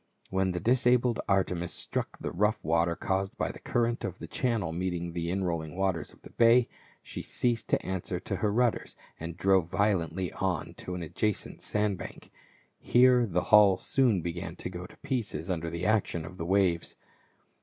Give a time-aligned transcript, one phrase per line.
[0.31, 4.71] When the disabled Artemis struck the rough water caused by the current of the channel
[4.71, 6.67] meeting the inrolling waters of the bay,
[7.03, 12.31] she ceased to answer to her rudders* and drove violently on to an adjacent sandbank;
[12.79, 16.95] here the hull soon began to go to pieces under the action of the waves.